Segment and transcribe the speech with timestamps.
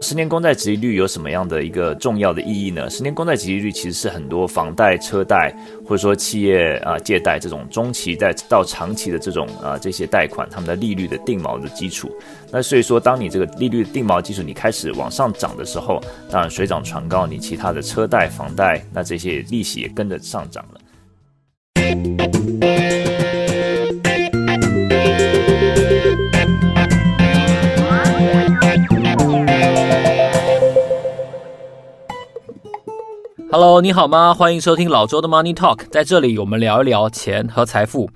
[0.00, 2.90] 十年公债殖利率有什么样的一个重要的意义呢？
[2.90, 5.50] 十年公债殖利率其实是很多房贷、车贷
[5.82, 12.14] 或者说企业啊借贷这种中期贷到长期的这种啊这些贷款，他们的利率的定锚的基础。
[12.50, 15.98] 那所以说，当你这个利率定锚基础你开始往上涨的时候，
[16.30, 20.80] 当然水涨船高，你其他的车贷、房贷那这些利息也跟着上涨了。
[33.56, 34.34] Hello，你好吗？
[34.34, 38.10] 欢迎收听老周的 Money Talk，在这里我们聊一聊钱和财富。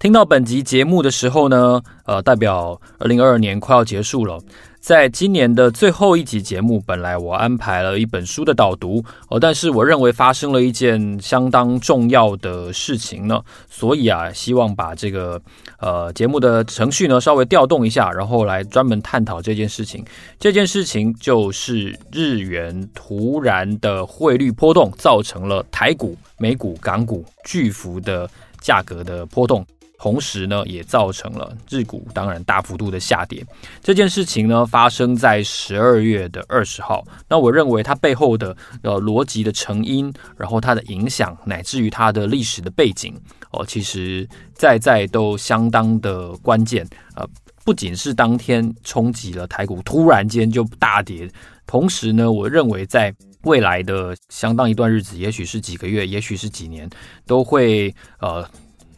[0.00, 4.40] 听到本集节目的时候呢，呃，代表二零二二年快要结束了。
[4.80, 15.40] 在今年的最后一集节目，本来我安排了一本书的导读哦，但是我认为发生了一件相当重要的事情呢，所以啊，希望把这个
[15.78, 20.02] 呃节目的程序呢稍微调动一下，然后来专门探讨这件事情。
[20.38, 28.28] 这件事情就是日元突然的汇率波动，造成了台股、美股、港股巨幅的
[28.60, 29.64] 价格的波动。
[30.00, 33.44] 同时呢，也造成了日股当然大幅度的下跌。
[33.82, 37.04] 这件事情呢，发生在十二月的二十号。
[37.28, 43.14] 那我认为它背后的呃逻辑的成因，然后它的影响，乃至于它的历史的背景
[43.50, 46.88] 哦，其实在在都相当的关键。
[47.14, 47.28] 呃，
[47.62, 51.30] 不仅是当天冲击了台股，突然间就大跌，
[51.66, 56.88] 同时呢，我认为在未来的相当一段日子，也许是几个月，也许是几年，
[57.26, 58.48] 都会呃。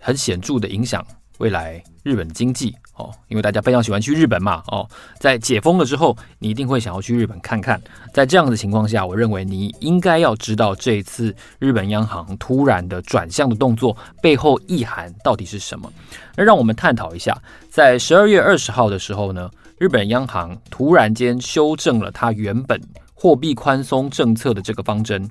[0.03, 1.03] 很显著的影响
[1.39, 4.87] 未来日本经济哦，因为大家非常喜欢去日本嘛哦，
[5.19, 7.81] 在解封了之后，你一定会想要去日本看看。
[8.13, 15.91] 在这样的情况下，我认为你应该要知道这一次日本央行突然的转向的动作背后意涵到底是什么。
[16.37, 17.37] 那让我们探讨一下，
[17.71, 22.81] 在十二月二十号的时候呢，日本央行突然间修正了它原本
[23.15, 25.29] 货币宽松政策的这个方针。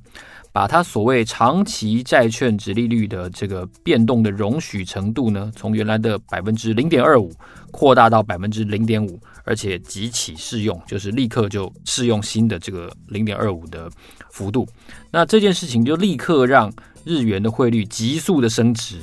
[0.54, 7.32] 把它所谓长期债券殖利率的这个变动的容许程度呢，从原来的百分之零点二五
[7.72, 13.90] 扩大到百分之零点五，而且即起适用，就是立刻就适用新的这个零点二五的
[14.30, 14.68] 幅度。
[15.10, 16.72] 那这件事情就立刻让
[17.06, 19.00] 日元的汇率急速的升值，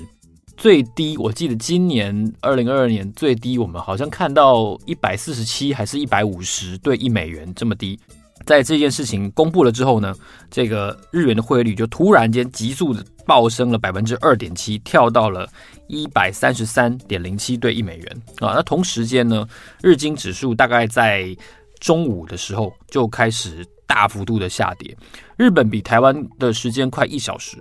[0.54, 7.98] 最低我记得今年二零二二年最低，我们好像看到一百四十七还是一百五十兑一美元这么低。
[8.46, 10.14] 在这件事情公布了之后呢，
[10.50, 15.46] 这个日元的汇率就突然间急速的暴升了百分之二点七，跳到了
[15.86, 18.54] 一百三十三点零七对一美元啊。
[18.54, 19.46] 那同时间呢，
[19.82, 21.36] 日经指数大概在
[21.78, 24.96] 中午的时候就开始大幅度的下跌。
[25.36, 27.58] 日本比台湾的时间快一小时，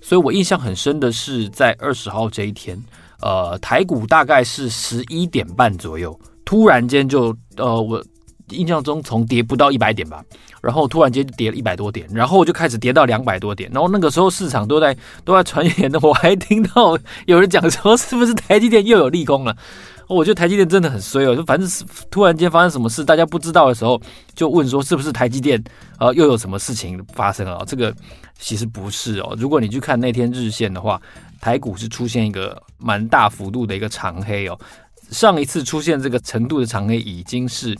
[0.00, 2.82] 所以我印象很深的是在二十号这一天，
[3.20, 8.02] 呃，台股大概是十一点半左右，突然间就呃我。
[8.50, 10.24] 印象中从跌不到一百点吧，
[10.60, 19.56] 然后突然间跌了一百多点，然后我就开始跌到两百多点，然后那个时候市场都在都在传言的，我还听到有人讲说是不是台积电又有利空了？
[20.08, 24.00] 我觉得台积电真的很衰哦，就反正是突然间发生什么事，大家不知道的时候
[24.34, 25.62] 就问说是不是台积电
[26.00, 27.64] 呃又有什么事情发生了？
[27.64, 27.94] 这个
[28.36, 31.00] 其实不是哦，如果你去看那天日线的话，
[31.40, 34.58] 台股是出现一个蛮大幅度的一个长黑哦，
[35.12, 37.76] 上一次出现这个程度的长黑已经是。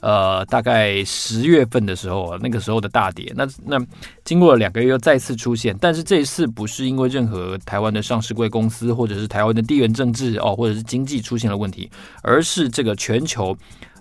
[0.00, 3.78] 呃，大概十月份的时候，那个时候的大跌，那那
[4.24, 11.90] 经过了两个月又再次出现，但是这一次不是因为任何台湾的上市贵公司，或者是台湾的地缘政治哦，或者是经济出现了问题，
[12.22, 13.56] 而是这个全球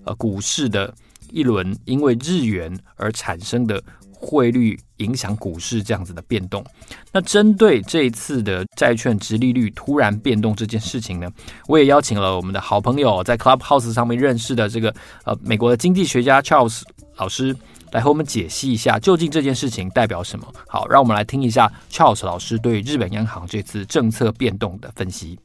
[0.06, 0.94] 呃股市的
[1.32, 3.84] 一轮因为日元而产生的。
[4.22, 6.64] 汇率影响股市这样子的变动，
[7.12, 11.32] 那针对这一次的债券殖利率突然变动这件事情呢，
[11.68, 14.94] 我也邀请了我们的好朋友在 Clubhouse 上面认识的这个
[15.24, 16.82] 呃美国的经济学家 Charles
[17.16, 17.56] 老师
[17.92, 20.46] 来和我们解析一下，究竟这件事情代表什么。
[20.68, 25.40] 好，让我们来听一下 Charles 老师对日本央行这次政策变动的分析。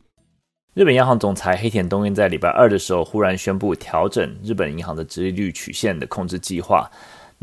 [0.74, 6.90] 日本央行总裁黑田东彦在礼拜二的时候忽然宣布调整日本银行的殖利率曲线的控制计划。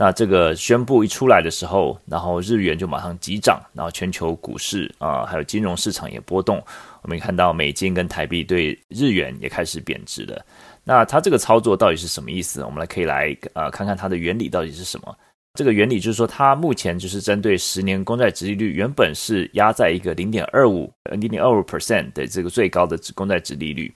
[0.03, 6.59] 那这个宣布一出来的时候，然后日元就马上急涨，然后全球股市啊，还有金融市场也波动。
[7.03, 10.43] 我们看到美金跟台币对日元也开始贬值了。
[10.83, 12.63] 那它这个操作到底是什么意思？
[12.63, 15.15] 我们来可以来呃看看它的原理到底是什么。
[15.53, 23.93] 这个原理就是说，它目前就是针对十年公债殖利率，原本是压在一个零点二五零点二五 percent 的这个最高的公债殖利率，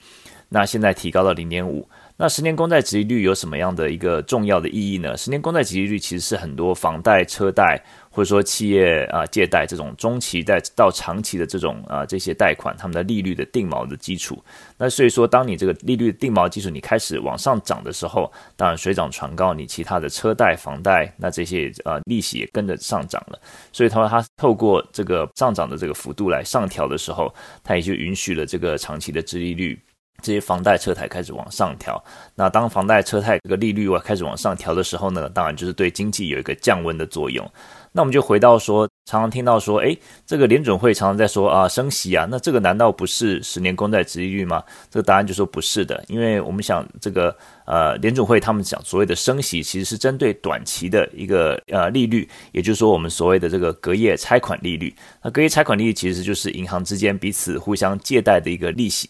[0.50, 1.90] 那现在提高到零点五。
[2.18, 5.18] 那十年公债殖利率有什么样的一个重要的意义呢？
[5.18, 7.78] 十年公债殖利率其实是很多房贷、车贷
[8.10, 14.42] 或者说企业啊借贷这种中期贷到长期的这种啊这些贷款，他们的利率的定锚的基础。
[14.78, 23.38] 那所以说，当你这个利率定锚基础你开始往上涨的时候，当然水涨船高，你其他的车贷、房贷那这些啊利息也跟着上涨了。
[23.74, 29.78] 所以他说，他透过这个上涨的这个幅度来上调的时候，他也就允许了这个长期的殖利率。
[30.22, 32.04] 这些房贷车贷开始往上调，
[32.34, 37.46] 那当房贷车贷这个利率啊开始往上调的时候呢，当然就是对经济有一个降温的作用。
[37.92, 44.64] 那我们就回到说，常常听到说，诶，这个联准会常常在说啊升息啊，那这个难道不是十年公债殖利率吗？
[44.90, 47.36] 这个答案就说不是的，因为我们想这个
[47.66, 54.92] 呃联准会他们讲所谓的升息，其实是针对短期的一个呃利率，也就是说我们所谓的这个隔夜拆款利率。
[55.22, 59.08] 那隔夜拆款利率其实就是银行之间彼此互相借贷的一个利息。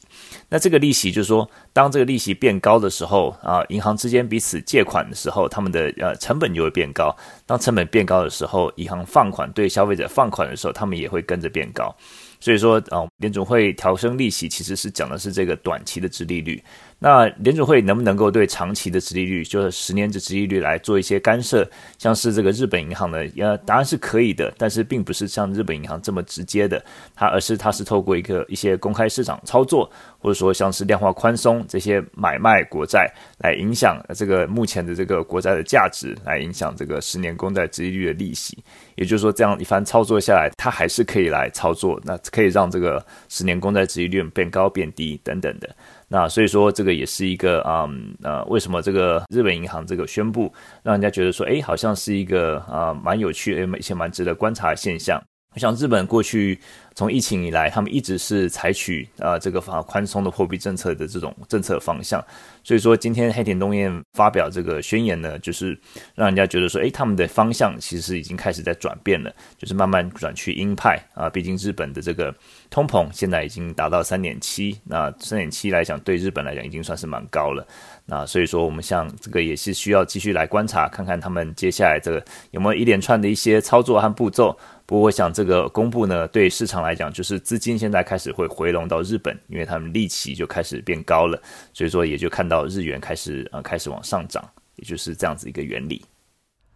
[0.50, 7.15] 那这个利息就是说，当这个利息变高的时候啊，银行之间彼此借款的时候，他们的呃成本就会变高。
[7.45, 11.95] 当成本变高的时候，银行放款对消消费者放款的时候，他们也会跟着变高。
[12.39, 16.61] 所以说啊，联总会调升利息，其实是讲的是这个短期的殖利率。
[17.05, 21.63] 那联准会能不能够对长期的殖利率，就是十年的殖利率来做一些干涉？
[21.99, 29.87] 像是这个日本银行呢，呃，答案是可以的，但是并不是像日本银行这么直接的，它而是它是透过一个一些公开市场操作，
[30.17, 33.07] 或者说像是量化宽松这些买卖国债
[33.37, 38.57] 来影响这个目前的这个国债的价值，来影响这个十年公债殖利率的利息。
[38.95, 45.69] 也就是说，这样一番操作下来，它还是可以来操作，那可以让这个十年公债殖利率变高变低等等的。
[46.07, 50.53] 那所以说，这个也是一个啊、嗯，呃，为什么这个日本银行这个宣布，
[50.83, 55.21] 让人家觉得说，哎，好像是一个啊蛮有趣，诶，一些蛮值得观察的现象。
[55.55, 56.59] 我想日本过去。
[56.97, 62.23] 从疫情以来，他们一直是采取啊、这个法宽松的货币政策的这种政策方向，
[62.63, 65.77] 所以说今天黑田东彦发表这个宣言呢，就是
[66.13, 71.29] 让人家觉得说，诶，他们的方向其实已经开始在转变了，就是慢慢转去鹰派啊。
[71.29, 72.33] 毕竟日本的这个
[72.69, 77.67] 通膨现在已经达到三点七，那三点七来讲，对日本来讲已经算是蛮高了。
[78.05, 84.57] 那所以说，我们像这个也是需要继续来观察，看看他们接下来这个有没有一连串的一些操作和步骤。
[84.87, 91.41] 不过，我想这个公布呢，对市场来讲，就是资金现在开始会回笼到日本，因为他们利息就开始变高了，
[91.73, 96.05] 所以说也就看到日元开始呃开始往上涨，也就是这样子一个原理。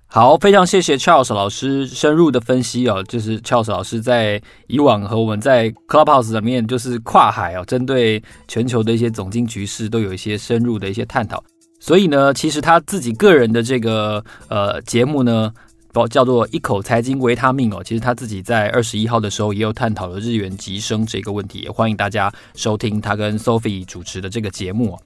[0.08, 11.44] 好，非常谢谢 Charles 老师深入的分析哦，就是 Charles 老师在以往和我们在 Clubhouse 里面就是跨海哦，针对全球的一些总经局势都有一些深入的一些探讨，
[11.80, 15.54] 所以呢，其实他自己个人的这个呃节目呢。
[16.08, 24.98] 叫做一口财经维他命哦，其实他自己在二十一号的时候也有探讨了日元急升这个问题，也欢迎大家收听他跟 Sophie 主持的这个节目。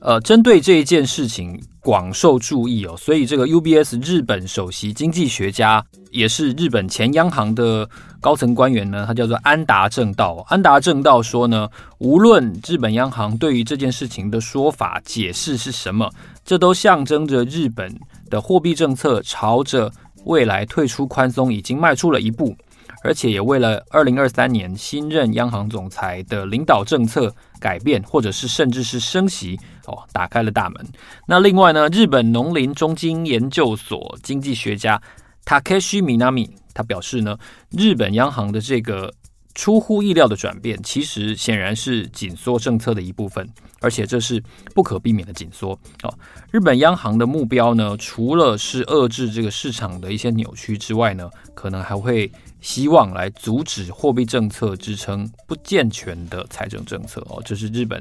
[0.00, 7.88] 呃，针对这一件事情广受注意哦，所以这个 UBS 日本首席经济学家，也是日本前央行的
[8.20, 10.44] 高层官员呢，他叫做安达正道。
[10.48, 11.68] 安达正道说呢，
[11.98, 16.08] 无论日本央行对于这件事情的说法解释是什么，
[16.44, 17.92] 这都象征着日本
[18.30, 19.90] 的货币政策朝着。
[20.28, 22.54] 未来退出宽松已经迈出了一步，
[23.02, 30.86] 而且也为了二零二三年新任央行总裁的领导政策改变，或者是甚至是升息哦，打开了大门。
[31.26, 35.00] 那另外呢，日本农林中经研究所经济学家
[35.46, 37.36] Takeshi Minami 他表示呢，
[37.70, 39.12] 日本央行的这个
[39.58, 43.44] 出乎意料的转变，其实显然是紧缩政策的一部分。
[43.80, 44.40] 而且这是
[44.72, 45.72] 不可避免的紧缩
[46.04, 46.14] 哦。
[46.52, 52.30] 日本央行的目标呢，除了是遏制这个市场的一些扭曲之外呢，可能还会
[52.60, 57.42] 希望来阻止货币政策支撑不健全的财政政策哦。
[57.44, 58.00] 这是日本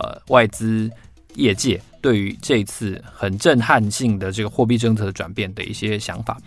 [0.00, 0.90] 呃外资
[1.34, 6.38] 业界对于这次很震撼性的这个货币政策的转变的一些想法。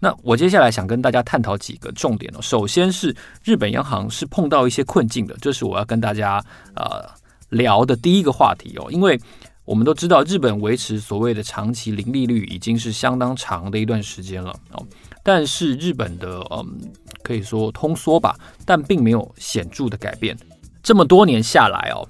[0.00, 2.38] 那我接下来想跟大家探讨几个重点哦。
[2.42, 3.14] 首先是
[3.44, 7.18] 日本央行是碰到一些困境的，这是我要跟大家呃。
[7.50, 9.18] 聊的第一个话题哦，因为
[9.64, 14.86] 我们都知道日本维持所谓的长期零利率已经是相当长的一段时间了哦，
[15.22, 16.78] 但是日本的嗯
[17.22, 20.36] 可以说通缩吧，但并没有显著的改变。
[20.82, 22.06] 这么多年下来哦，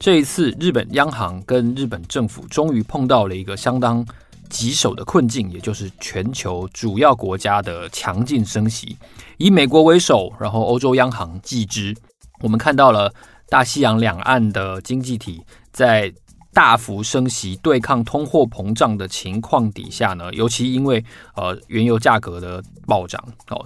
[0.00, 4.04] 这一次日本央行跟日本政府终于碰到了一个相当
[4.52, 8.96] 棘手的困境，也就是全球主要国家的强劲升息，
[9.38, 11.96] 以美国为首，然后欧洲央行继之，
[12.40, 13.12] 我们看到了。
[13.48, 15.38] 大西洋两岸的经济体
[15.72, 16.10] 在
[16.54, 21.04] 大幅升息对抗通货膨胀的情况底下呢，尤其因为
[21.36, 23.62] 呃原油价格的暴涨哦，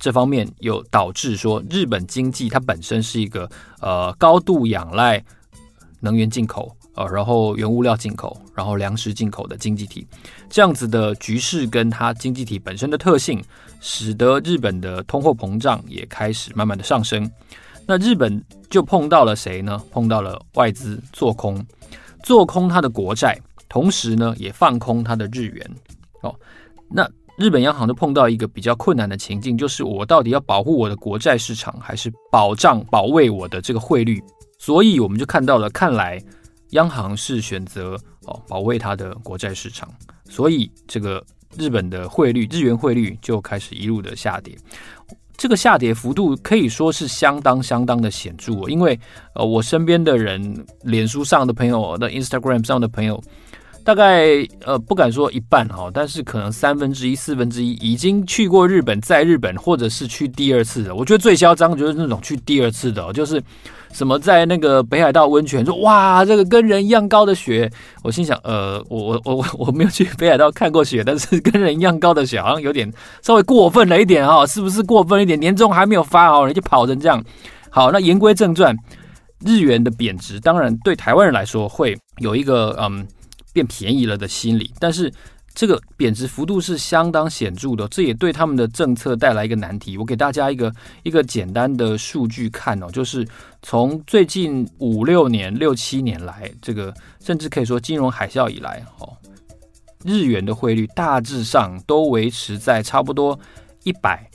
[0.00, 3.48] 这方面有导致说日本经济它本身是一个
[3.80, 5.24] 呃高度仰赖
[6.00, 10.06] 能源进口，呃，然后原物料进口，然后粮食进口的经济体，
[10.48, 13.42] 这样子的局势跟它经济体本身的特性，
[13.80, 17.30] 使得日本的通货膨胀也开始慢慢的上升。
[17.86, 19.80] 那日本就碰到了谁呢？
[19.90, 21.64] 碰到了外资做空，
[22.22, 23.38] 做空它的国债，
[23.68, 25.70] 同时呢也放空它的日元。
[26.22, 26.34] 哦，
[26.90, 27.08] 那。
[27.38, 34.24] 日本央行就碰到一个比较困难的情境，就是我到底要保护我的国债市场，还是保障保卫我的这个汇率？
[34.58, 36.18] 所以我们就看到了，看来
[36.70, 39.92] 央行是选择哦保卫它的国债市场，
[40.28, 41.24] 所以这个
[41.56, 44.56] 日本的汇率，日元汇率就开始一路的下跌。
[45.36, 48.98] 这个下跌幅度可以说是相当相当的显著，因为
[49.34, 53.22] 呃我身边的人，脸书上的朋友，我的 Instagram 上的朋友。
[53.86, 60.92] 大概呃不敢说一半哈，但是可能三分之一、四分之一已经去过日本，在日本或者是去第二次的。
[60.92, 63.40] 我觉得最嚣张就是那种去第二次的，就是
[63.92, 67.70] 什么在那个北海道温泉说哇，这个跟人一样高的雪。
[68.02, 75.38] 我心想，呃，我我我我我没有去北海道看过雪，但是跟人一样高的雪好像有点稍微过分了一点哈，是不是过分一点？
[75.38, 77.22] 年终还没有发好，你就跑成这样。
[77.70, 78.76] 好，那言归正传，
[79.44, 83.06] 日元的贬值当然对台湾人来说会有一个嗯。
[83.56, 85.10] 变便宜了的心理，但是
[85.54, 89.96] 这个贬值幅度是相当显著的，这也对他们的政策带来一个难题。
[89.96, 90.70] 我给大家一个
[91.04, 93.26] 一个简单的数据看哦，就是
[93.62, 99.16] 从最近五六年、六七年来，这个甚至可以说金融海啸以来，哦，
[100.04, 103.40] 日元的汇率大致上都维持在差不多
[103.84, 104.28] 一百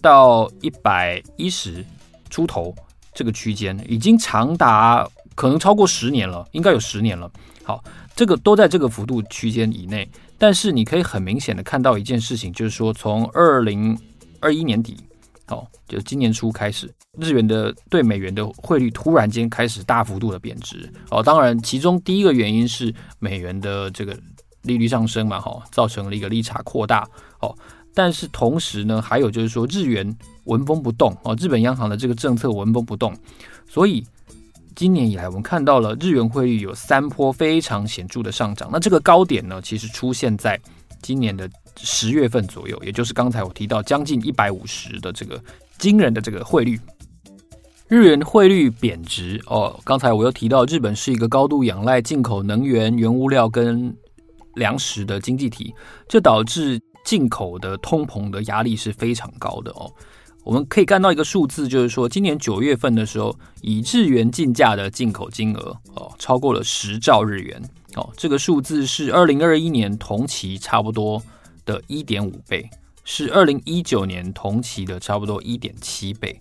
[0.00, 1.84] 到一百一十
[2.28, 2.72] 出头
[3.12, 7.28] 这个区间，已经长达可能超过十年了，应该有十年了。
[7.64, 7.82] 好。
[8.20, 13.98] 这个都在这个幅度区间以内，但是你可以很明显的看到一件事情，就是说从二零
[14.40, 14.94] 二一年底，
[15.48, 24.14] 哦，就今年初开始，日元的对美元的汇率突然间开始大幅度的贬值，哦，当然其中第一个原因是美元的这个
[24.64, 27.08] 利率上升嘛，哈、哦，造成了一个利差扩大，
[27.40, 27.56] 哦，
[27.94, 33.16] 但是同时呢，还有就是说日元纹风不动，哦，日本央行的这个政策纹风不动，
[33.66, 34.04] 所以。
[34.80, 38.70] 今年以来，我们看到了日元汇率有三波非常显著的上涨。
[38.72, 40.58] 那这个高点呢，其实出现在
[41.02, 41.46] 今年的
[41.76, 45.38] 十月份左右，也就是刚才我提到将近一百五十的这个
[45.76, 46.80] 惊人的这个汇率。
[47.88, 53.94] 日元汇率贬值哦，刚才我又提到，日本是一个高度仰赖进口能源、原物料跟
[54.54, 55.74] 粮食的经济体，
[56.08, 59.92] 这导致进口的通膨的压力是非常高的哦。
[60.42, 67.62] 我们可以看到一个数字，就是说，今年九月份的时候，以日元计价的进口金额哦，超过了十兆日元
[67.94, 71.22] 哦，这个数字是二零二一年同期差不多
[71.66, 72.68] 的一点五倍，
[73.04, 76.36] 是二零一九年同期的差不多一点七倍。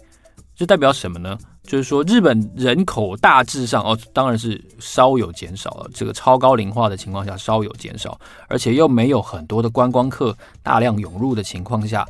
[0.56, 1.38] 这代表什么呢？
[1.63, 12.08] 就是说，日本人口大致上哦，当然是稍有减少了，这个超高龄化的情况下稍有减少，而且又没有很多的观光客大量涌入的情况下。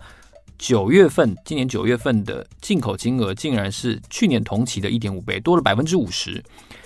[0.60, 6.44] 九月份，今年九月份的进口金额竟然是去年同期的一点五倍，多了百分之五十，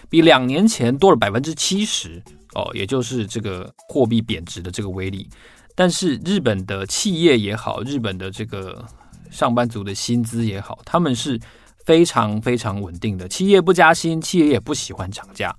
[0.10, 2.22] 比两年前多了百分之七十
[2.54, 5.28] 哦，也就是这个货币贬值的这个威力。
[5.76, 8.86] 但是日本的企业也好，日本的这个
[9.32, 11.40] 上班族的薪资也好，他们是
[11.84, 15.54] 非常非常稳定的，企业不加薪，企业也不喜欢涨价。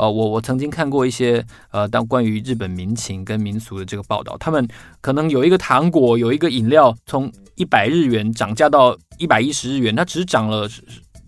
[0.00, 4.66] 呃，我我曾经看过一些呃，当关于日本民情跟民俗的这个报道，他们
[5.02, 10.66] 可能有一个糖果，有一个饮料，从一百日元涨价到一百一十日元，它只涨了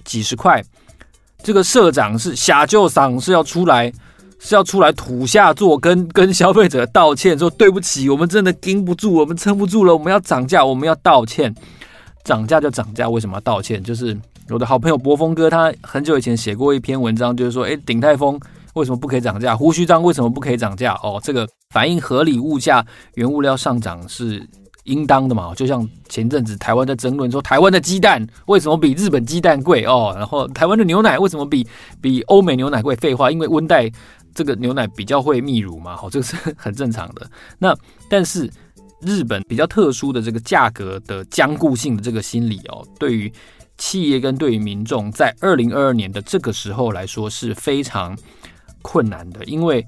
[0.04, 0.64] 几十块。
[1.42, 3.92] 这个社长是下就赏是要出来，
[4.38, 11.54] 是要出来土下座，跟跟消费者道歉，说对不起，我们真的撑不住，我们撑不住了，我们要涨价，我们要道歉。
[12.24, 13.82] 涨价就涨价，为什么要道歉？
[13.82, 14.16] 就是
[14.48, 18.40] 我的好朋友博峰哥，他很久以前写过一篇文章，就是说，诶，鼎泰丰。
[18.74, 19.56] 为什么不可以涨价？
[19.56, 20.94] 胡须张为什么不可以涨价？
[21.02, 24.46] 哦，这个反映合理物价、原物料上涨是
[24.84, 25.54] 应当的嘛？
[25.54, 29.84] 就像前阵子台湾在争论说，台湾的鸡蛋为什么比日本鸡蛋贵？
[29.84, 31.66] 哦，然后台湾的牛奶为什么比
[32.00, 32.96] 比欧美牛奶贵？
[32.96, 33.90] 废话，因为温带
[34.34, 37.30] 这个牛奶比较会泌乳嘛，哦，这个是很正常的。
[37.58, 37.76] 那
[38.08, 38.50] 但是
[39.02, 43.30] 日本比较特殊的这个价格的僵固性的这个心理哦，对于
[43.76, 48.16] 企业跟对于民众，在二零二二年的这个时候来说是非常。
[48.82, 49.84] 困难的，因为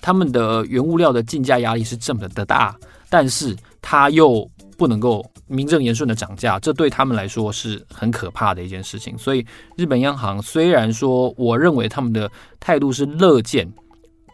[0.00, 2.76] 他们的原物料的进价压力是这么的大，
[3.10, 9.18] 但是他又不能够名正言顺的涨价，这对他们来说是很可怕的一件事情。
[9.18, 9.44] 所以，
[9.76, 12.30] 日本央行虽然说，我认为他们的
[12.60, 13.68] 态度是乐见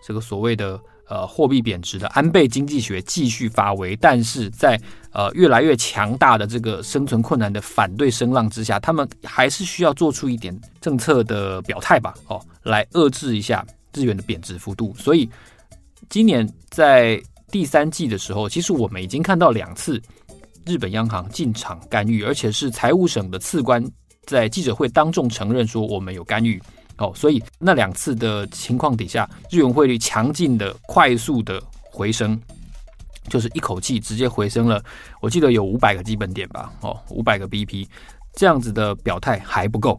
[0.06, 4.78] 这个所谓的呃货币贬值的安倍经济学继续发威，但是在
[5.12, 13.64] 呃越来越强大的这个生存困难的反对声浪之下，他们还是需要做出一点政策的表态吧，哦，来遏制一下。
[13.94, 14.94] 日元的贬值幅度。
[14.98, 15.28] 所以
[16.08, 20.00] 今年在第三季的时候，其实我们已经看到两次
[20.66, 23.84] 日本央行进场干预，而且是财务省的次官
[24.26, 26.60] 在记者会当众承认说我们有干预。
[26.96, 31.60] 哦，所以那两次的情况底下，日元汇率强劲的、快速的
[31.90, 32.40] 回升，
[33.28, 34.80] 就是一口气直接回升了，
[35.20, 37.88] 我记得有五百个基本点吧，哦，五百个 BP，
[38.34, 39.98] 这样子的表态还不够，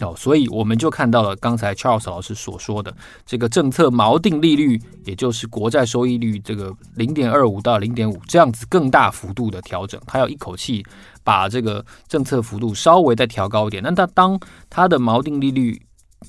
[0.00, 10.84] 哦，所以我们就看到了刚才 Charles 老师所说的这个政策锚定利率，也就是国债收益率这个零点二五到零点五这样子更大幅度的调整，它要一口气
[11.24, 14.38] 把这个政策幅度稍微再调高一点，那它当
[14.70, 15.80] 它的锚定利率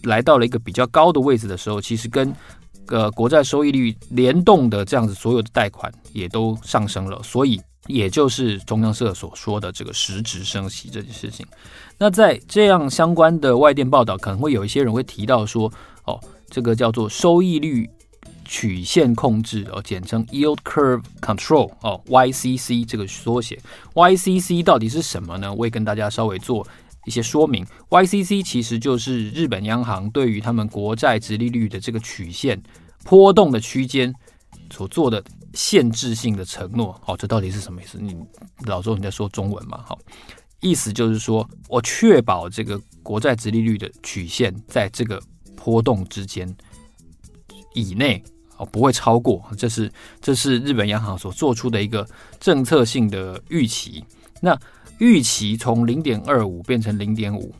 [0.03, 2.33] 来到了一个比较高的位置的时候，其实跟
[2.87, 11.45] 呃国债收益率联动的这样子，所有的贷款也都上升了，所以也就是中央社所说的这个实质升息这件事情。
[11.99, 15.71] 那在这样相关的外电报道，可能会有一些人会提到说，
[16.05, 17.87] 哦，这个叫做收益率
[18.45, 23.59] 曲线控制哦，简称 Yield Curve Control 哦，YCC 这个缩写
[23.93, 25.53] ，YCC 到底是什么呢？
[25.53, 26.65] 我也跟大家稍微做。
[27.05, 32.61] 一些说明，YCC 其实就是日本央行对于他们国债殖利率的这个曲线
[33.03, 34.13] 波动的区间
[34.69, 37.01] 所做的限制性的承诺。
[37.05, 37.97] 哦，这到底是什么意思？
[37.99, 38.15] 你
[38.65, 39.81] 老周你在说中文嘛？
[39.87, 39.97] 好，
[40.61, 45.21] 意思就是说我确保这个国债殖利率的曲线在这个
[45.55, 46.53] 波动之间
[47.73, 48.21] 以内
[48.57, 49.43] 哦，不会超过。
[49.57, 52.05] 这是这是日本央行所做出的一个
[52.39, 54.03] 政策性的预期。
[54.41, 54.57] 那
[54.97, 57.53] 预期从零点二五变成零点五，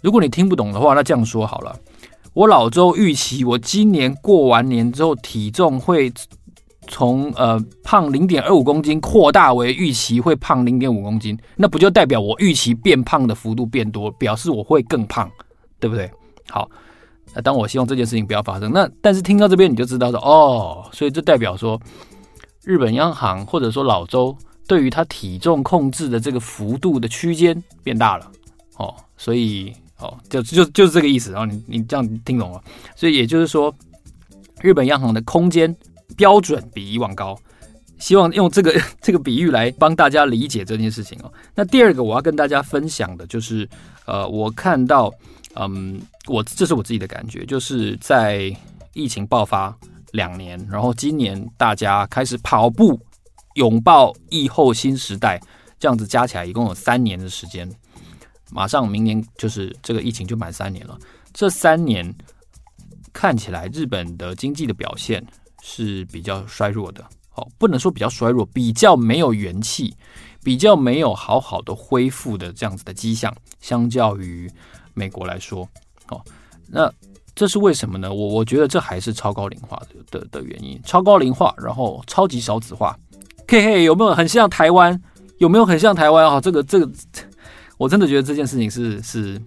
[0.00, 1.76] 如果你听不懂的话，那这样说好了，
[2.34, 6.12] 我老周预期我今年过完年之后体重会
[6.88, 15.30] 从呃胖零点二五公斤扩大为预期会胖零点五公斤，那不就代表我预期变胖的幅度变多，表示我会更胖，
[15.78, 16.10] 对不对？
[16.50, 16.68] 好，
[17.34, 21.80] 那当我希望这件事情不要发生，那但是听到这边你就知道说哦，所以这代表说
[22.64, 24.36] 日本央行或者说老周。
[24.66, 28.30] 对于他体重控制的这个幅度的区间变大了，
[28.76, 31.32] 哦，所以哦，就就就是这个意思。
[31.32, 32.62] 然后你你这样听懂了，
[32.94, 33.74] 所以也就是说，
[34.60, 35.74] 日本央行的空间
[36.16, 37.38] 标准比以往高。
[37.98, 38.72] 希望用这个
[39.02, 41.32] 这个比喻来帮大家理解这件事情哦。
[41.54, 43.68] 那第二个我要跟大家分享的就是，
[44.06, 45.12] 呃，我看到，
[45.54, 48.54] 嗯，我这是我自己的感觉，就是在
[48.92, 49.76] 疫情爆发
[50.12, 52.98] 两年，然后今年大家开始跑步。
[53.54, 55.40] 拥抱疫后新时代，
[55.80, 57.68] 这样子加起来一共有三年的时间，
[58.52, 60.96] 马上明年就是这个疫情就满三年了。
[61.32, 62.14] 这三年
[63.12, 65.26] 看起来日本的经济的表现
[65.68, 67.04] 是比较衰弱的，
[67.34, 69.94] 哦，不能说比较衰弱，比较没有元气，
[70.42, 74.50] 比较没有好好的恢复的这样子的迹象，相较于
[74.94, 75.68] 美国来说，
[76.08, 76.24] 哦，
[76.66, 76.90] 那
[77.34, 78.10] 这是为什么呢？
[78.10, 82.98] 我我觉得这还是超高龄化的的原因，超高龄化，然后超级少子化。
[83.46, 84.98] 嘿嘿，有没有很像台湾？
[85.36, 86.40] 有没有很像台湾啊？
[86.40, 86.90] 这个这个，
[87.76, 89.40] 我真的觉得这件事情是是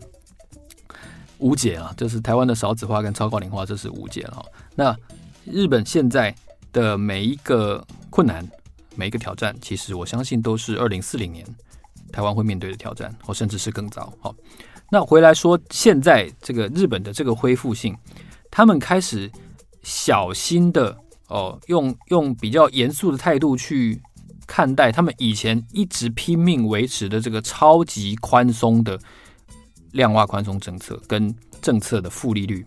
[1.39, 1.93] 无解啊！
[1.97, 4.45] 就是台湾的少子化跟超高龄化，这是无解了。
[4.73, 4.95] 那
[5.45, 6.33] 日本现在
[6.73, 8.47] 的每一个困难、
[8.95, 11.45] 每一个挑战，其实我相信都是二零四零年
[12.11, 14.13] 台湾会面对的挑战，或甚至是更早。
[14.19, 14.35] 好，
[14.89, 17.97] 那回来说，现在这个日本的这个恢复性，
[18.49, 19.31] 他们开始
[19.83, 20.97] 小心的。
[21.27, 24.01] 哦，用用比较严肃的态度去
[24.45, 28.99] 看待他们以前一直拼命维持的这个超级宽松的
[29.93, 32.65] 量化宽松政策跟政策的负利率，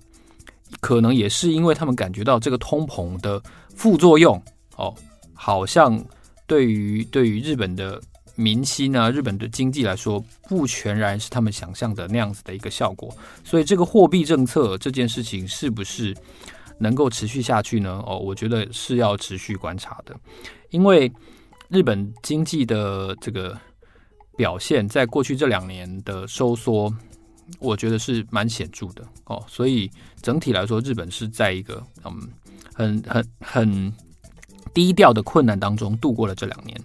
[0.81, 3.43] 可能也是因为他们感觉到这个通膨的
[3.75, 4.41] 副作用
[4.77, 4.95] 哦，
[5.33, 6.03] 好像
[6.47, 8.01] 对于对于日本的
[8.35, 16.15] 民心啊，日本的经济来说，不全然是他们想象的那样子的一个效果，所以这个货币政策这件事情是不是？
[16.77, 18.03] 能够持续下去呢？
[18.05, 20.13] 哦，我觉得是要持续观察的，
[20.71, 21.11] 因为
[21.69, 23.57] 日本经济的这个
[24.37, 26.93] 表现，在过去这两年的收缩，
[27.59, 29.45] 我觉得是蛮显著的哦。
[29.49, 29.91] 所以
[30.23, 32.29] 整体来说，日本是在一个嗯
[32.75, 33.93] 很很很
[34.73, 36.81] 低调的困难当中度过了这两年。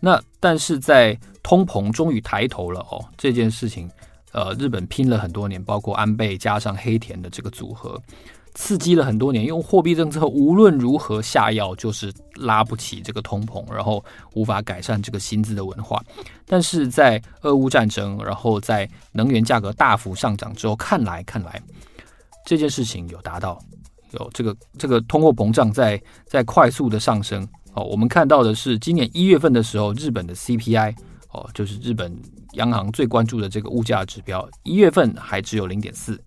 [0.00, 3.90] 那但是在通膨终于抬头了哦，这件事情，
[4.32, 8.00] 呃，日本拼了很多年，包括安倍加上黑田的这个组合。
[8.54, 16.02] 刺激了很多年，用货币政策无论如何下药，就是拉不起这个通膨，然后无法改善这个薪资的文化。
[16.46, 21.62] 但是在俄乌战争，然后在能源价格大幅上涨之后，看来看来
[22.44, 23.58] 这件事情有达到，
[24.12, 27.46] 有这个这个通货膨胀在在快速的上升。
[27.74, 30.96] 哦，我们看到的是今年一月份的时候，日本的 CPI
[31.30, 32.20] 哦，就是日本
[32.54, 36.20] 央行最关注的这个物价指标，一月份还只有零点四。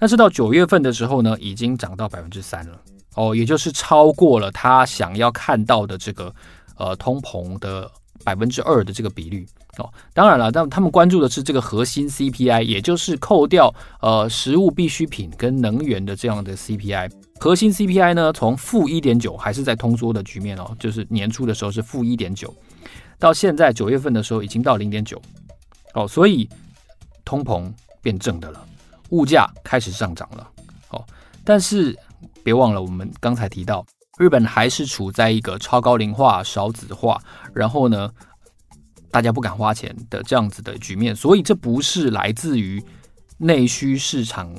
[0.00, 2.80] 但是到九月份的时候呢，已经涨到百分之三了
[3.14, 6.34] 哦，也就是超过了他想要看到的这个
[6.76, 7.88] 呃通膨的
[8.24, 9.92] 百分之二的这个比率哦。
[10.14, 17.10] 当然了，但他们关注的是这个核心 CPI，也就是扣掉呃食物必需品跟能源的这样的 CPI。
[17.38, 22.54] 核心 CPI 呢，从负一点九还是在通缩的局面哦，就是年初的时候是负一点九，
[23.18, 25.20] 到现在九月份的时候已经到零点九
[25.94, 26.48] 哦，所以
[27.24, 28.66] 通膨变正的了。
[29.10, 30.50] 物价开始上涨了，
[30.90, 31.04] 哦，
[31.44, 31.96] 但是
[32.42, 33.84] 别忘了，我们刚才提到，
[34.18, 37.20] 日本还是处在一个超高龄化、少子化，
[37.52, 38.10] 然后呢，
[39.10, 42.82] 大家不敢花钱的这样子的局面，所以这不是来自于
[43.38, 44.54] 内需市场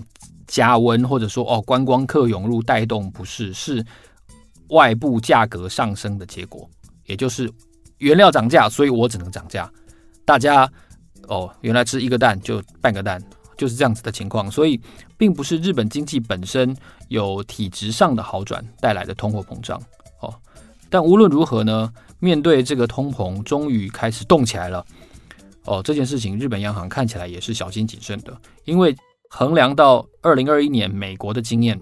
[0.48, 3.86] 加温，或者说哦观光客涌入带动，不是，是
[4.70, 6.70] 外部价格上升的结果，
[7.06, 7.52] 也就是
[8.00, 9.72] 原料涨价，所以我只能涨价，
[10.26, 10.70] 大家
[11.28, 13.22] 哦原来吃一个蛋就半个蛋。
[13.62, 14.82] 就是这样子的情况，所以
[15.20, 16.76] 并不是日本经济本身
[17.10, 19.80] 有体质上的好转带来的通货膨胀
[20.20, 20.34] 哦。
[20.90, 24.84] 但无论如何呢，面对这个通膨终于开始动起来了
[25.66, 28.96] 哦，这件事情日本央行看起来也是小心谨慎的，因为
[29.30, 31.80] 衡量到二零二一年美国的经验，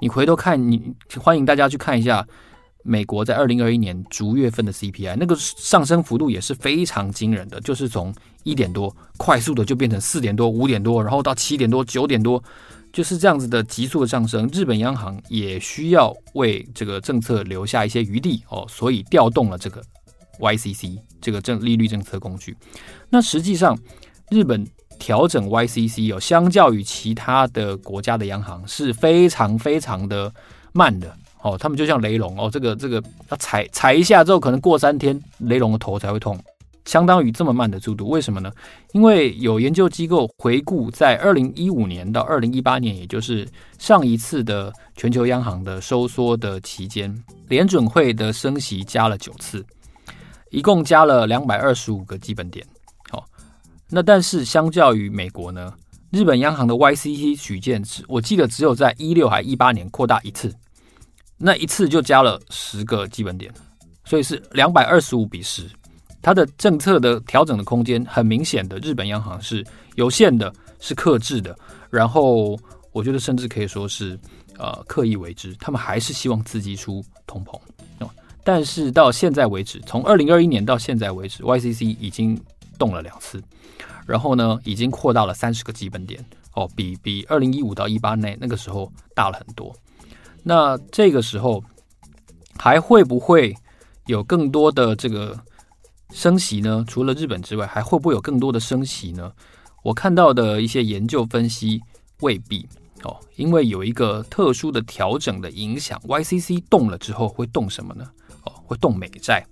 [0.00, 2.26] 你回头看，你欢迎大家去看一下。
[2.86, 12.42] 美国在二零二一年逐月份的 CPI，那个上升幅度也是非常惊人的，就是从一点多快速的就变成四点多、五点多，然后到七点多、九点多，
[12.92, 14.48] 就是这样子的急速的上升。
[14.52, 19.82] 日本央行也需要为这个政策留下一些余地哦，所以调动了这个
[20.38, 22.56] YCC 这个政利率政策工具。
[23.10, 23.76] 那实际上，
[24.30, 24.66] 日本
[24.98, 30.32] 调整 YCC 有相较于其他的国家的央行是非常非常的
[30.72, 31.16] 慢的。
[31.46, 36.36] 哦，他们就像雷龙哦，这个这个，他踩踩一下之后，可能过三天雷龙的头才会痛，
[36.84, 38.08] 相当于这么慢的速度。
[38.08, 38.50] 为什么呢？
[38.92, 43.46] 因为有研究机构回顾，在二零一五年到二零一八年，也就是
[43.78, 49.64] 上一次的全球央行的收缩的期间，联准会的升息加了九次，
[50.50, 52.66] 一共加了两百二十五个基本点。
[53.08, 53.24] 好，
[53.88, 55.72] 那但是相较于美国呢，
[56.10, 60.52] 日本央行的 YCC 曲线，我记得只有在一六还一八年扩大一次。
[61.38, 63.52] 那一次就加了十个基本点，
[64.04, 65.68] 所以是两百二十五比十。
[66.22, 71.56] 它的政策的调整的空间很明显的，日本央行是有限的，是克制的。
[71.88, 72.58] 然后
[72.90, 74.18] 我觉得甚至可以说是
[74.58, 77.58] 呃刻意为之，他们还是希望刺激出通膨。
[78.42, 82.40] 但是到现在为止，从二零二一年到现在为止，YCC 已经
[82.78, 83.42] 动了两次，
[84.06, 89.74] 然后呢已经扩大了三十个基本点哦，比比二零一五到一八那那个时候大了很多。
[90.48, 91.60] 那这个时候
[92.56, 93.52] 还会不会
[94.06, 95.36] 有更多的这个
[96.12, 96.84] 升息呢？
[96.86, 99.32] 除了日本之外，还会不会有更多的升息呢？
[99.82, 101.82] 我看到的一些研究分析
[102.20, 102.64] 未必
[103.02, 108.08] 哦，因为有一个特殊的调整的影响，YCC 动了之后会动什么呢？
[108.44, 109.44] 哦，会动美债。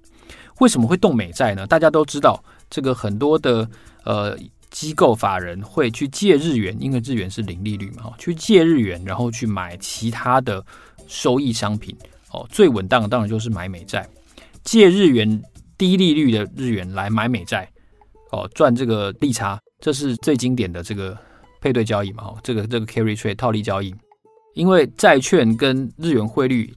[0.60, 1.66] 为什么会动美债呢？
[1.66, 3.68] 大家都知道，这个很多的
[4.04, 4.38] 呃。
[4.74, 10.62] 机构法人会去借日元，因为日元是零利率嘛，去借日元，然后去买其他的
[11.06, 11.96] 收益商品。
[12.32, 14.04] 哦，最稳当的当然就是买美债，
[14.64, 15.40] 借日元
[15.78, 17.70] 低利率的日元来买美债，
[18.32, 21.16] 哦，赚这个利差，这是最经典的这个
[21.60, 23.94] 配对交易嘛，哦，这个这个 carry trade 套利交易，
[24.54, 26.74] 因为债券跟日元汇率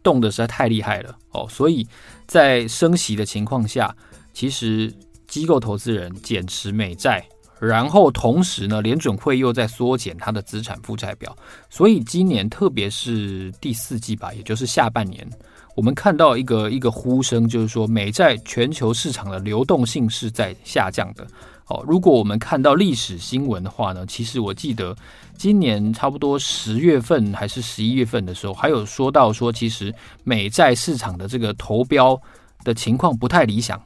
[0.00, 1.84] 动得实在太厉害了，哦，所以
[2.28, 3.92] 在升息的情况下，
[4.32, 4.94] 其实。
[5.36, 7.22] 机构投资人减持美债，
[7.60, 11.36] 然后同时呢，联准会又在缩减它的资产负债表，
[11.68, 15.28] 所以今年特别是第四季吧，也就是下半年，
[15.74, 21.26] 我们看到一个一个呼声，就是说美债全球市场的流动性是在下降的。
[21.66, 24.96] 哦，如果我们看到历史新闻的话呢，其实我记得
[25.36, 29.94] 今年差不多十月份还是十一月份的时候，还有说到说，其实
[30.24, 32.18] 美债市场的这个投标
[32.64, 33.78] 的情况不太理想。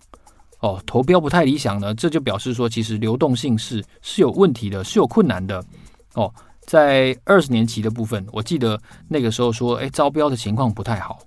[0.61, 5.64] 哦，投标不太理想呢，这就表示说，其实流动性是是有问题的，是有困难的。
[6.14, 11.18] 哦，在二十年期的部分，我记得那个时候说，哎，招标的情况不太好。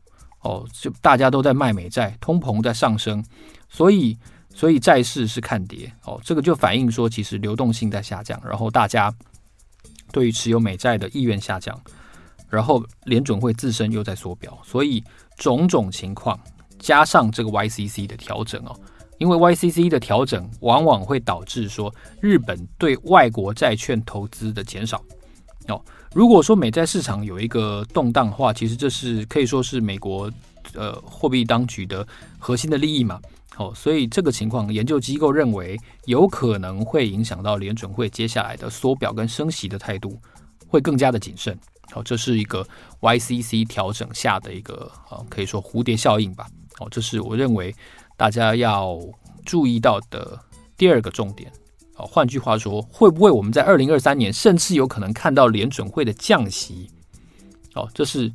[0.42, 3.24] 哦，就大家都在卖美债，通膨在上升，
[3.70, 4.18] 所以
[4.54, 5.92] 所以债市是看跌。
[6.04, 9.12] 哦，这个就反映说，其实流动性在下降，然后大家
[10.12, 11.76] 对于持有美债的意愿下降，
[12.50, 15.04] 然后联准会自身又在缩表，所以
[15.38, 16.40] 种种情况
[16.78, 18.78] 加上这个 YCC 的调整哦。
[19.18, 25.02] 因为 YCC 的调整往往会导致说日本对外国债券投资的减少
[25.68, 25.82] 哦。
[26.14, 30.32] 如果说美债市场有一个动荡的话，其实这是可以说是美国
[30.74, 32.06] 呃货币当局的
[32.38, 33.20] 核心的利益嘛。
[33.58, 40.20] 哦，所以这个情况研究机构认为有可能会影响到联准会接下来的缩表跟升息的态度
[40.68, 41.56] 会更加的谨慎。
[41.92, 42.66] 好，这是一个
[43.02, 46.48] YCC 调整下的一个呃，可以说蝴蝶效应吧。
[46.80, 47.72] 哦，这是我认为
[48.16, 49.00] 大家要
[49.46, 50.40] 注意到的
[50.78, 51.52] 第二个重点。
[51.96, 56.90] 哦，换句话说，会不会我们在二零二三年甚至有可能看到联准会的降息？
[57.76, 58.32] 哦，这是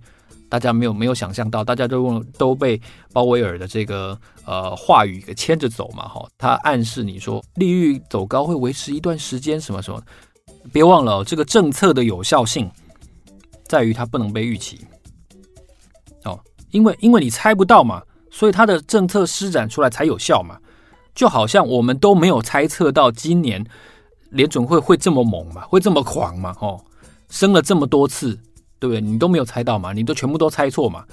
[0.49, 2.81] 大家没有没有想象到，大家都用都被
[3.13, 6.07] 鲍威尔的这个呃话语给牵着走嘛。
[6.09, 10.01] 哈，他暗示你说利率走高会维持一段时间，什么什么。
[10.73, 12.71] 别忘了，这个政策的有效性
[13.67, 14.87] 在于它不能被预期。
[16.25, 16.39] 哦，
[16.71, 20.59] 因为因为你猜不到嘛，所以它的政策施展出来才有效嘛。
[21.15, 23.67] 就好像我们都没有猜测到今年
[24.31, 26.55] 联准会会这么猛嘛，会这么狂嘛？
[26.61, 26.81] 哦，
[27.29, 28.39] 升了这么多次，
[28.79, 29.01] 对不对？
[29.01, 29.93] 你都没有猜到嘛？
[29.93, 31.05] 你都全部都猜错嘛？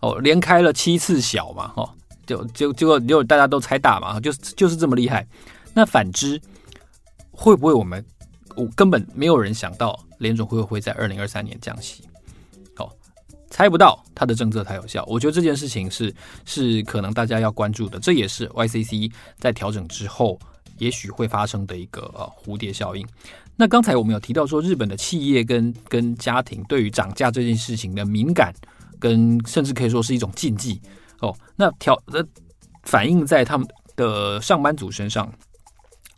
[0.00, 1.72] 哦，连开了七次小嘛？
[1.76, 1.88] 哦，
[2.26, 4.20] 就就结果结果大家都猜大嘛？
[4.20, 5.26] 就就是这么厉害。
[5.72, 6.38] 那反之，
[7.30, 8.04] 会不会我们
[8.54, 12.04] 我根本没有人想到联准会会在二零二三年降息？
[13.54, 16.12] 猜不到它的政策才有效，我觉得这件事情是
[16.44, 20.36] 是可能大家要关注的，这也是 YCC 在调整之后
[20.78, 23.06] 也许会发生的一个呃蝴蝶效应。
[23.54, 28.52] 那刚才我们有提到说，日本的企业跟跟家庭对于涨价这件事情的敏感，
[28.98, 30.82] 跟甚至可以说是一种禁忌
[31.20, 31.32] 哦。
[31.54, 32.20] 那调呃
[32.82, 33.64] 反映在他们
[33.94, 35.32] 的上班族身上，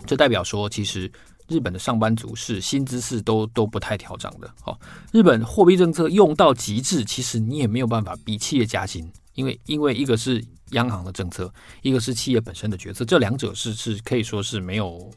[0.07, 1.12] 这代表说其实。
[1.48, 4.50] 日本的上班族是薪资是都都不太调涨的。
[4.61, 4.78] 好，
[5.12, 15.11] 日本货币政策用到极致，其实你也没有办法逼企业加薪，因为因为一个是央行的政策，一个是企业本身的决策，这两者是是可以说是没有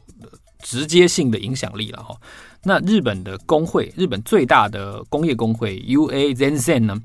[0.62, 2.16] 直接性的影响力了哈。
[2.62, 7.02] 那日本的工会，日本最大的工业工会 UA Zenzen 呢？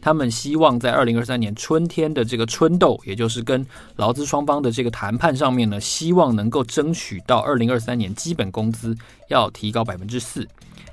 [0.00, 8.96] 他们希望在二零二三年春天的这个春斗，也就是跟劳资双方的这个谈判上面呢，希望能够争取到二零二三年基本工资
[9.28, 10.46] 要提高百分之四，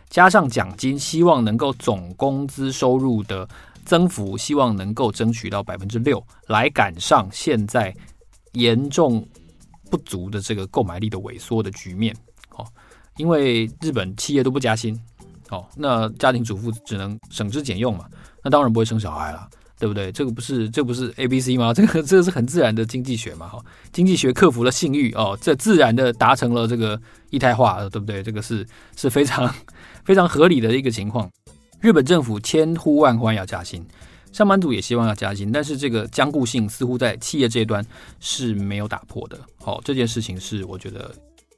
[0.10, 3.48] 加上奖金，希望能够总工资收入的
[3.86, 7.96] 增幅，希望能够争取到百分之六，来赶上现在
[8.54, 9.26] 严重
[9.92, 12.16] 不足的这个购买力的萎缩的局面。
[12.58, 12.66] 哦，
[13.18, 15.00] 因为日本企业都不加薪，
[15.52, 18.06] 哦，那家庭主妇只能省吃俭用嘛。
[18.46, 20.12] 那当然不会生小孩了，对不对？
[20.12, 21.74] 这个不是这、不是 A B C 吗？
[21.74, 23.60] 这个这个是很自然的经济学嘛，哈，
[23.92, 28.22] 经济学克服了性欲哦，这自然的达成了这个一胎化，对不对？
[28.22, 28.64] 这个是
[28.96, 29.52] 是非常
[30.06, 31.28] 非常合理的一个情况。
[31.82, 33.84] 日本政府千呼万唤要加薪，
[34.32, 37.84] 上班族也希望要加薪，但是这个僵固性似乎在企业这一端
[38.20, 39.40] 是没有打破的。
[39.58, 41.12] 好，这件事情是我觉得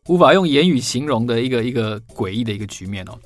[0.08, 3.20] 无法用言语形容的一个一个诡异的一个局面哦。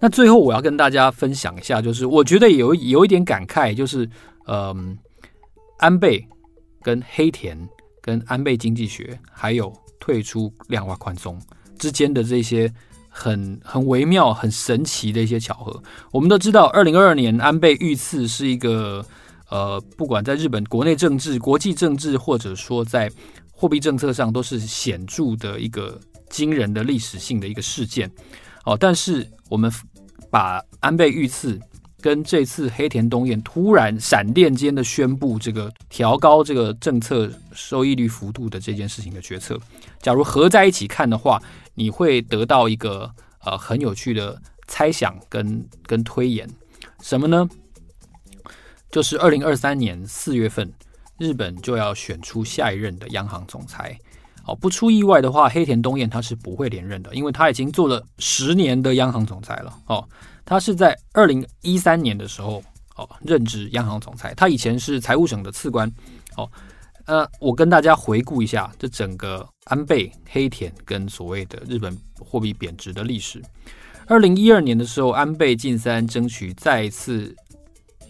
[0.00, 4.08] 那最后我要跟大家分享一下，就是我觉得有有一点感慨，就是
[4.46, 4.96] 嗯，
[5.78, 6.26] 安倍
[6.82, 7.58] 跟黑田
[8.00, 11.40] 跟安倍经济学还有退出量化宽松
[11.78, 12.72] 之间的这些
[13.08, 15.82] 很很微妙、很神奇的一些巧合。
[16.12, 19.04] 我们都知道，二零二二年安倍遇刺是一个
[19.50, 23.10] 呃，不管在日本国内政治、国际政治，或者说在
[23.50, 25.98] 货币政策上，都是显著的一个
[26.30, 28.08] 惊人的历史性的一个事件。
[28.64, 29.72] 哦，但是我们
[30.30, 31.58] 把安倍遇刺
[32.00, 39.58] 跟这次黑田东彦突然闪电间的宣布这个调高这个政策收益率幅度的这件事情的决策，
[40.00, 41.42] 假如合在一起看的话，
[41.74, 43.10] 你会得到一个
[43.44, 46.48] 呃很有趣的猜想跟跟推演，
[47.02, 47.48] 什么呢？
[48.90, 50.72] 就是二零二三年四月份，
[51.18, 53.98] 日本就要选出下一任的央行总裁。
[54.48, 59.78] 哦，不出意外的话，黑田东彦他是不会连任的，因为他已经做了十年的央行总裁了。
[59.88, 60.02] 哦，
[60.46, 62.62] 他是在二零一三年的时候
[62.96, 65.86] 哦任职央行总裁，他以前是财务省的次官。
[66.38, 66.50] 哦，
[67.04, 73.42] 呃，我跟大家回顾一下这整个安倍、黑田跟所谓的日本货币贬值的历史。
[74.06, 77.36] 二零一二年的时候，安倍晋三争取再一次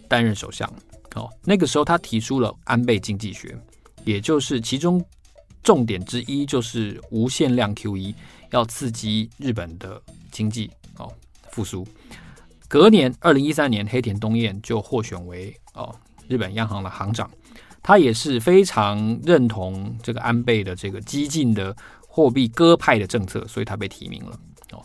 [0.06, 0.72] 担任首相。
[1.16, 3.58] 哦，那个时候他提出了安倍经济学，
[4.04, 5.04] 也就是其中。
[5.62, 8.14] 重点之一就是无限量 QE，
[8.50, 11.12] 要刺激日本的经济哦
[11.50, 11.86] 复苏。
[12.68, 15.94] 隔年，二零一三年，黑田东彦就获选为哦
[16.28, 17.30] 日本央行的行长，
[17.82, 21.74] 他也是非常认同这个安倍的这个激进的
[22.06, 24.38] 货币鸽派的政策，所以他被提名了
[24.72, 24.82] 哦。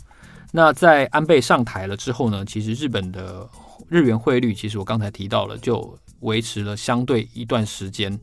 [0.52, 3.50] 那在安倍上台了之后呢，其实日本的
[3.90, 8.18] 日元汇率，其实我刚才提到了，就维持了相对一段时间，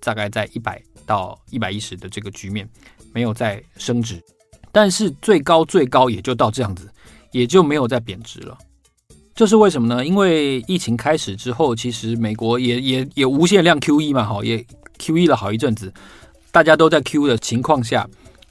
[0.00, 0.82] 大概在一百。
[1.06, 2.68] 到一百一十的这个局面
[3.14, 4.20] 没有再升值，
[4.72, 6.90] 但是最高最高也就到这样子，
[7.30, 8.58] 也就没有再贬值了。
[9.32, 10.04] 这是为什么呢？
[10.04, 14.66] 因为疫情开始之后，其实美国也也也无限量 QE 嘛，好，也
[14.98, 15.94] QE 了好一阵子，
[16.50, 18.04] 大家都在 QE 的情况下，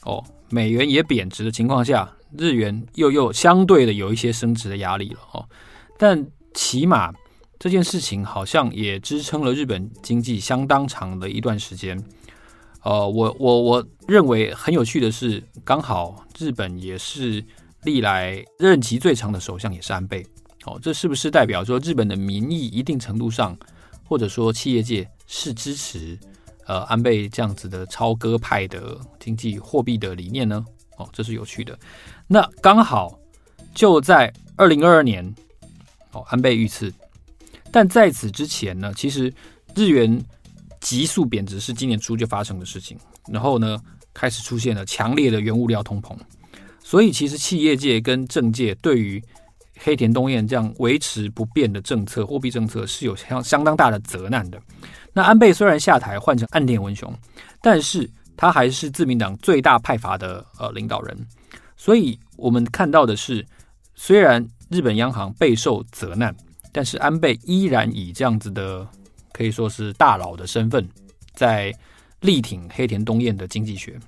[0.03, 5.45] 哦，美元也贬值的情况下，日元又又相对的有一些升值的压力了哦。
[5.97, 7.11] 但起码
[7.59, 12.01] 这件事情好像也支撑了日本经济相当长的一段时间。
[12.83, 17.43] 呃，我我我认为很有趣的是，刚好日本也是
[17.83, 20.25] 历来任期最长的首相，也是安倍。
[20.65, 23.57] 哦，这是不是代表说日本的民意一定程度上，
[24.03, 26.17] 或者说企业界是支持
[26.65, 30.63] 呃安倍这样子的超鸽派的经济货币的理念呢？
[30.97, 31.77] 哦，这是有趣的。
[32.27, 33.19] 那刚好
[33.73, 35.33] 就在二零二二年，
[36.11, 36.93] 哦，安倍遇刺，
[37.75, 39.33] 但在此之前呢，其实
[39.75, 40.23] 日元。
[40.81, 42.95] 急速贬值是今年初就发生的事情，
[43.27, 43.81] 然后呢，
[44.13, 46.15] 开始出现了强烈的原物料通膨，
[46.83, 49.23] 所以其实企业界跟政界对于
[49.79, 54.61] 黑田东彦这样维持不变的政策、货币政策是有相相当大的责难的。
[55.11, 57.11] 那安倍虽然下台换成岸田文雄，
[57.63, 58.07] 但是
[58.37, 61.17] 他还是自民党最大派阀的呃领导人，
[61.75, 63.43] 所以我们看到的是，
[63.95, 66.35] 虽然日本央行备受责难，
[66.75, 68.85] 但是安倍依然以这样子的。
[69.35, 70.87] 可以说是大佬的身份，
[71.33, 71.69] 在
[72.21, 73.99] 力挺黑田东彦的经济学，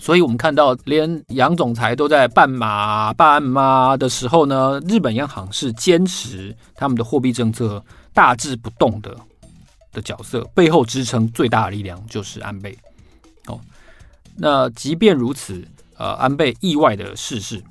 [0.00, 7.80] 所以我们看到，连杨总裁都在半马半马的时候呢，日本央行是坚持他们的货币政策
[8.12, 9.16] 大致不动的
[9.92, 12.76] 的角色，背后支撑最大的力量就是安倍。
[13.46, 13.60] 哦，
[14.36, 15.64] 那即便如此，
[15.96, 17.62] 呃，安倍意外的逝世，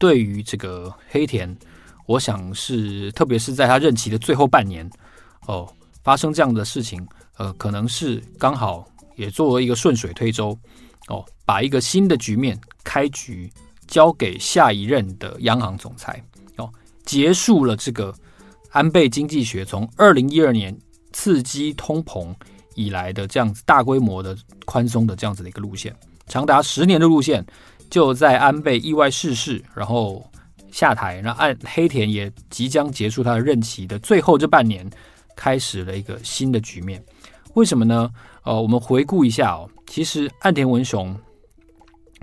[0.00, 1.56] 对于这个黑田，
[2.10, 4.88] 我想是特别是在他任期的最后半年，
[5.46, 5.72] 哦。
[6.02, 10.58] 发生这样的事情，呃，可能是刚好也作为一个顺水推舟，
[11.08, 13.52] 哦，把一个新的局面开局
[13.86, 16.20] 交给下一任的央行总裁，
[16.56, 16.72] 哦，
[17.04, 18.14] 结束了这个
[18.70, 20.74] 安倍经济学从二零一二年
[21.12, 22.34] 刺激通膨
[22.74, 25.94] 以来的这样子大规模的宽松的这样子的一个路线，
[26.28, 27.44] 长达十年的路线，
[27.90, 30.26] 就在安倍意外逝世，然后
[30.70, 34.88] 下台，那岸黑田也即将结束他的任期的最后这半年。
[35.36, 37.02] 开始了一个新的局面，
[37.54, 38.10] 为什么呢？
[38.42, 41.18] 呃，我们回顾一下哦，其实岸田文雄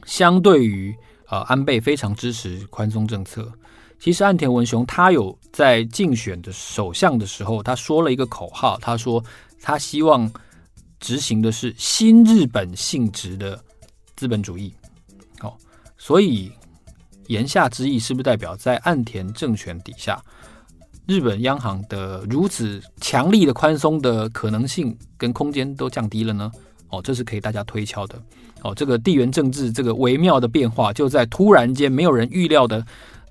[0.06, 0.96] 相对于
[1.28, 3.52] 呃安倍非常支持宽松政策。
[3.98, 9.24] 其实岸田文雄他有在竞选的首相的时候，他说了一个口号，他说
[9.64, 10.32] 他希望
[11.00, 13.60] 执行的是新日本性质的
[14.16, 14.72] 资本主义。
[15.42, 15.52] 哦，
[15.98, 16.52] 所以
[17.28, 20.22] 言下之意是不是代表在岸田政权底下？
[21.06, 26.52] 日本央行的如此强力的宽松的可能性跟空间都降低了呢？
[26.90, 28.22] 哦，这是可以大家推敲的。
[28.62, 32.86] 哦，这个地缘政治这个微妙的变化，就在突然间没有人预料的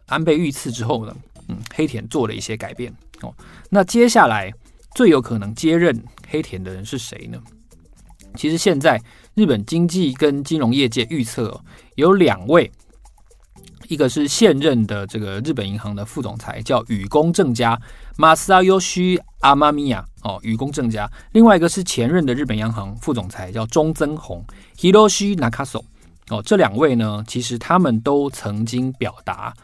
[0.06, 1.14] 安倍遇刺之后呢，
[1.48, 2.90] 嗯，黑田做了一些改变。
[3.20, 3.35] 哦，
[3.68, 4.50] 那接下来
[4.94, 7.38] 最有可能接任黑田的人是谁呢？
[8.37, 8.98] 其实现在
[9.35, 11.62] 日本经济跟金融业界预测
[11.96, 12.72] 有两位。
[13.88, 17.79] 一个是现任的这个日本银行的副总裁，叫雨宫正佳
[18.16, 21.11] Masayoshi Amamiya 哦，雨宫正佳。
[21.33, 24.44] 另外一个是前任的日本央行副总裁，叫中曾宏
[24.79, 25.83] Hiroshi Nakaso
[26.29, 26.42] 哦。
[26.44, 29.55] 这两位呢，其实他们都曾经表达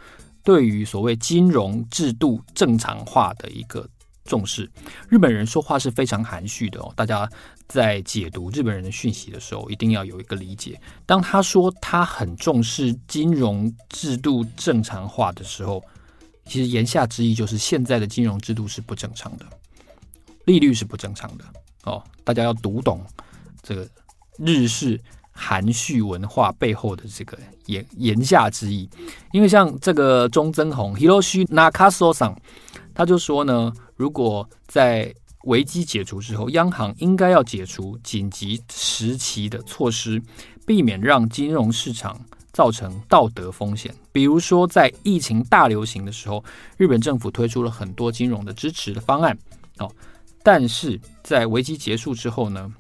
[0.45, 3.87] 对于所谓金融制度正常化的一个
[4.25, 4.71] 重视。
[5.09, 7.29] 日本人说话是非常含蓄的哦，大家。
[7.69, 10.79] 在解读日本人的讯息的时候，一定要有一个理解。
[11.07, 15.83] 当他说他很重视金融制度正常化的时候，
[16.45, 19.47] 其实言下之意就是现在的金融制度是不正常的，
[20.45, 21.45] 利率是不正常的
[21.85, 22.05] 哦。
[22.25, 23.03] 大家要读懂
[23.63, 23.89] 这个
[24.37, 28.87] 日式含蓄文化背后的这个言言下之意。
[29.33, 32.37] 因为像这个中曾宏 Hiroshi Nakaso
[32.93, 40.21] 他就说呢，如果在危机解除之后，央行应该要解除紧急时期的措施，
[40.67, 42.21] 避免让金融市场
[42.53, 43.95] 造成道德风险。
[44.11, 46.43] 比如说，在疫情大流行的时候，
[46.77, 49.39] 日本政府推出了很多金融的支持的方案，
[49.79, 49.89] 哦，
[50.43, 52.75] 但是在危机结束之后呢，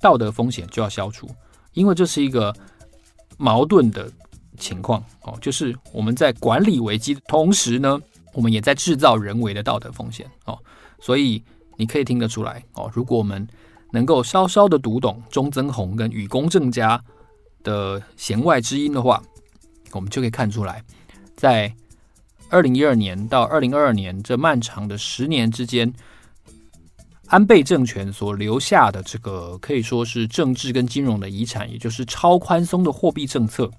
[0.00, 1.28] 道德风险就要消除，
[1.72, 2.54] 因为这是一个
[3.36, 4.08] 矛盾的
[4.56, 8.00] 情况，哦，就是我们在管理危机的同时呢，
[8.32, 10.58] 我们也在制造人为的道德风险，哦，
[11.00, 11.42] 所以。
[11.76, 13.48] 你可以听得出来哦，如果我们
[13.90, 17.02] 能够稍稍的读懂中曾宏跟雨公正家
[17.62, 19.22] 的弦外之音的话，
[19.92, 20.84] 我们就可以看出来，
[21.34, 21.74] 在
[22.50, 25.90] 二零一二年到二零二二年这漫长的十年之间，
[27.28, 33.70] 安倍政权所留下的这个可以说是政治跟金融的遗产，也就是超宽松的货币政策，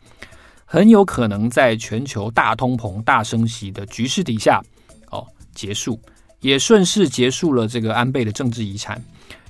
[0.72, 4.62] 很有可能在全球大通膨、大升息的局势底下
[5.10, 6.00] 哦结束。
[6.40, 9.04] 也顺势结束了这个安倍的政治遗产，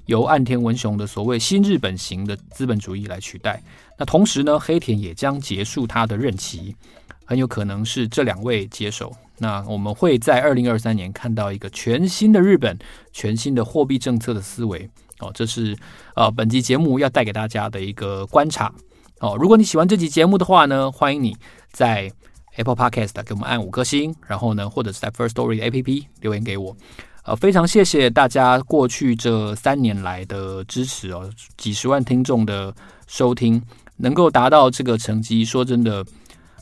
[0.08, 3.62] 由岸田文雄的所谓新日本型的资本主义来取代。
[4.00, 6.76] 那同时呢，黑田也将结束他的任期，
[7.24, 9.16] 很有可能是这两位接手。
[9.38, 12.76] 那我们会在二零二三年看到一个全新的日本、
[13.14, 15.78] 全新的货币政策的思维哦，这是
[16.16, 18.74] 呃本集节目要带给大家的一个观察
[19.22, 19.38] 哦。
[19.40, 21.36] 如果你喜欢这集节目的话呢，欢迎你
[21.72, 22.12] 在
[22.58, 26.76] Apple Podcast 给我们按五颗星，然后呢，或者是在 First Story APP 留言给我。
[27.24, 32.74] 呃，非常谢谢大家过去这三年来的支持哦，几十万听众的
[33.08, 33.62] 收听
[33.96, 36.04] 能够达到这个成绩，说真的，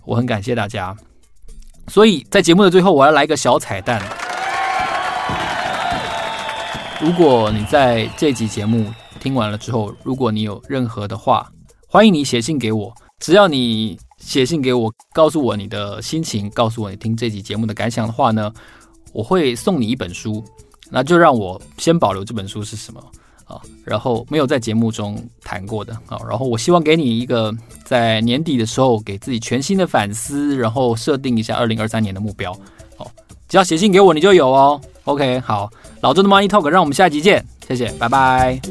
[0.05, 0.95] 我很感谢大家。
[1.88, 3.99] 所以在节目的最后，我要来一个小彩蛋。
[7.01, 11.49] 如果你在这集节目听完了之后，如果你有任何的话，
[11.91, 12.93] 欢迎你写信给我。
[13.19, 18.53] 只要你写信给我，告诉我你的心情，告诉我你听这集节目的感想的话呢，
[19.11, 20.43] 我会送你一本书。
[20.91, 23.03] 那就让我先保留这本书是什么
[23.45, 23.59] 啊？
[23.83, 26.19] 然后没有在节目中谈过的啊。
[26.29, 27.51] 然后我希望给你一个
[27.83, 32.55] 在年底的时候给自己全新的反思，然后设定一下二零二三年的目标。
[32.97, 33.09] 好，
[33.47, 34.79] 只要写信给我，你就有哦。
[35.05, 35.67] OK，好，
[36.01, 38.61] 老周的 Money Talk，让我们下集见，谢谢，拜拜。